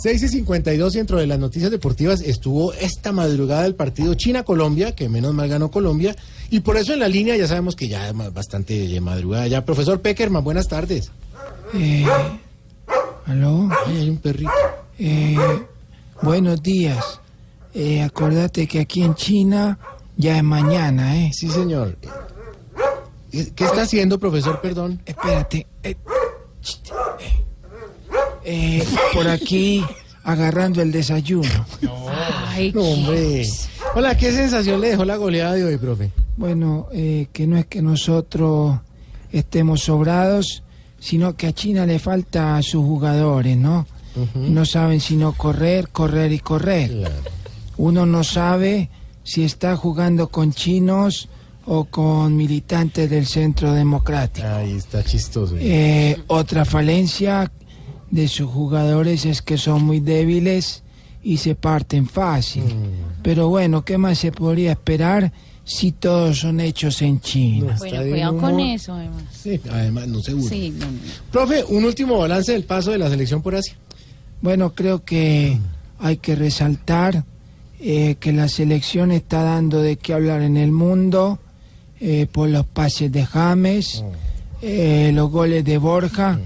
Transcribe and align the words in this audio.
6 0.00 0.22
y 0.22 0.28
52 0.28 0.92
dentro 0.92 1.18
de 1.18 1.26
las 1.26 1.40
noticias 1.40 1.72
deportivas 1.72 2.20
estuvo 2.20 2.72
esta 2.72 3.10
madrugada 3.10 3.66
el 3.66 3.74
partido 3.74 4.14
China-Colombia, 4.14 4.94
que 4.94 5.08
menos 5.08 5.34
mal 5.34 5.48
ganó 5.48 5.72
Colombia, 5.72 6.14
y 6.50 6.60
por 6.60 6.76
eso 6.76 6.92
en 6.92 7.00
la 7.00 7.08
línea 7.08 7.36
ya 7.36 7.48
sabemos 7.48 7.74
que 7.74 7.88
ya 7.88 8.08
es 8.10 8.14
bastante 8.32 9.00
madrugada 9.00 9.48
ya. 9.48 9.64
Profesor 9.64 10.00
Peckerman, 10.00 10.44
buenas 10.44 10.68
tardes. 10.68 11.10
Eh, 11.74 12.06
¿Aló? 13.26 13.68
Ay, 13.86 13.96
hay 13.96 14.10
un 14.10 14.18
perrito. 14.18 14.52
Eh, 15.00 15.36
buenos 16.22 16.62
días. 16.62 17.18
Eh, 17.74 18.00
acordate 18.00 18.68
que 18.68 18.78
aquí 18.78 19.02
en 19.02 19.16
China 19.16 19.80
ya 20.16 20.36
es 20.36 20.44
mañana, 20.44 21.16
¿eh? 21.24 21.32
Sí, 21.34 21.50
señor. 21.50 21.96
¿Qué 23.32 23.64
está 23.64 23.82
haciendo, 23.82 24.20
profesor? 24.20 24.60
Perdón. 24.60 25.02
Espérate. 25.04 25.66
eh, 25.82 25.96
eh, 28.44 28.84
por 29.12 29.28
aquí 29.28 29.84
agarrando 30.24 30.82
el 30.82 30.92
desayuno. 30.92 31.48
Ay, 32.48 32.72
No, 32.72 32.82
hombre. 32.82 33.46
Hola, 33.94 34.16
¿qué 34.16 34.32
sensación 34.32 34.80
le 34.80 34.90
dejó 34.90 35.04
la 35.04 35.16
goleada 35.16 35.54
de 35.54 35.64
hoy, 35.64 35.78
profe? 35.78 36.10
Bueno, 36.36 36.86
eh, 36.92 37.28
que 37.32 37.46
no 37.46 37.56
es 37.56 37.66
que 37.66 37.82
nosotros 37.82 38.78
estemos 39.32 39.82
sobrados, 39.82 40.62
sino 41.00 41.36
que 41.36 41.46
a 41.46 41.52
China 41.52 41.86
le 41.86 41.98
falta 41.98 42.56
a 42.56 42.62
sus 42.62 42.84
jugadores, 42.84 43.56
¿no? 43.56 43.86
No 44.34 44.64
saben 44.64 45.00
sino 45.00 45.32
correr, 45.32 45.88
correr 45.90 46.32
y 46.32 46.40
correr. 46.40 46.90
Claro. 46.90 47.14
Uno 47.76 48.04
no 48.04 48.24
sabe 48.24 48.90
si 49.22 49.44
está 49.44 49.76
jugando 49.76 50.28
con 50.28 50.52
chinos 50.52 51.28
o 51.66 51.84
con 51.84 52.36
militantes 52.36 53.08
del 53.08 53.26
Centro 53.26 53.72
Democrático. 53.72 54.46
Ahí 54.48 54.72
está 54.72 55.04
chistoso. 55.04 55.54
Eh, 55.58 56.20
otra 56.26 56.64
falencia 56.64 57.50
de 58.10 58.28
sus 58.28 58.50
jugadores 58.50 59.24
es 59.24 59.42
que 59.42 59.58
son 59.58 59.84
muy 59.84 60.00
débiles 60.00 60.82
y 61.22 61.38
se 61.38 61.54
parten 61.54 62.06
fácil. 62.06 62.64
Pero 63.22 63.48
bueno, 63.48 63.84
¿qué 63.84 63.98
más 63.98 64.18
se 64.18 64.32
podría 64.32 64.72
esperar 64.72 65.32
si 65.64 65.92
todos 65.92 66.40
son 66.40 66.60
hechos 66.60 67.02
en 67.02 67.20
China? 67.20 67.76
Bueno, 67.78 68.02
cuidado 68.02 68.38
con 68.38 68.60
eso, 68.60 68.94
además. 68.94 69.24
Sí, 69.30 69.60
además, 69.70 70.08
no 70.08 70.22
seguro. 70.22 70.48
Sí, 70.48 70.70
no, 70.70 70.86
no. 70.86 70.98
Profe, 71.30 71.64
un 71.64 71.84
último 71.84 72.18
balance 72.18 72.52
del 72.52 72.64
paso 72.64 72.92
de 72.92 72.98
la 72.98 73.10
selección 73.10 73.42
por 73.42 73.54
Asia. 73.54 73.76
Bueno, 74.40 74.74
creo 74.74 75.04
que 75.04 75.58
hay 75.98 76.16
que 76.18 76.36
resaltar 76.36 77.24
eh, 77.80 78.16
que 78.20 78.32
la 78.32 78.48
selección 78.48 79.10
está 79.10 79.42
dando 79.42 79.82
de 79.82 79.96
qué 79.96 80.14
hablar 80.14 80.42
en 80.42 80.56
el 80.56 80.72
mundo 80.72 81.40
eh, 82.00 82.26
por 82.30 82.48
los 82.48 82.64
pases 82.64 83.10
de 83.10 83.26
James, 83.26 84.04
eh, 84.62 85.10
los 85.12 85.30
goles 85.30 85.64
de 85.64 85.78
Borja 85.78 86.40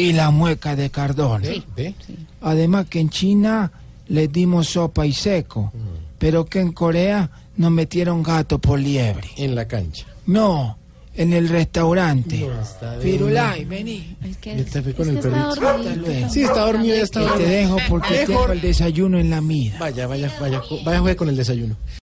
y 0.00 0.12
la 0.12 0.30
mueca 0.30 0.76
de. 0.76 0.88
¿Ve? 0.88 1.62
¿Ve? 1.76 1.94
Además 2.40 2.86
que 2.88 3.00
en 3.00 3.10
China 3.10 3.70
les 4.08 4.32
dimos 4.32 4.68
sopa 4.68 5.06
y 5.06 5.12
seco, 5.12 5.72
pero 6.18 6.46
que 6.46 6.60
en 6.60 6.72
Corea 6.72 7.30
nos 7.56 7.70
metieron 7.70 8.22
gato 8.22 8.58
por 8.58 8.78
liebre. 8.78 9.28
En 9.36 9.54
la 9.54 9.68
cancha. 9.68 10.06
No, 10.26 10.78
en 11.14 11.32
el 11.34 11.48
restaurante. 11.48 12.48
Firulay, 13.02 13.64
vení. 13.66 14.16
Es 14.24 14.36
que, 14.38 14.54
te 14.54 14.78
es 14.78 14.94
con 14.94 14.94
que 14.94 15.02
el 15.02 15.16
está 15.16 15.30
perrito. 15.30 15.48
Hasta 15.48 15.72
dormido, 15.72 15.96
luego. 15.96 16.30
Sí, 16.30 16.42
está 16.42 16.60
dormido, 16.60 16.96
ya 16.96 17.02
está 17.02 17.20
Que 17.20 17.44
te 17.44 17.46
dejo 17.50 17.76
porque 17.88 18.10
Mejor. 18.10 18.26
tengo 18.26 18.52
el 18.52 18.60
desayuno 18.60 19.18
en 19.18 19.30
la 19.30 19.40
mida. 19.40 19.78
Vaya, 19.78 20.06
vaya, 20.06 20.32
vaya, 20.40 20.62
vaya, 20.84 21.00
juegue 21.00 21.16
con 21.16 21.28
el 21.28 21.36
desayuno. 21.36 21.76